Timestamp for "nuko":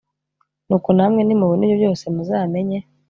0.67-0.89